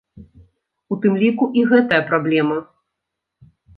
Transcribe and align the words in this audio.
У 0.95 0.97
тым 1.03 1.13
ліку 1.23 1.49
і 1.61 1.65
гэтая 1.73 1.99
праблема. 2.13 2.57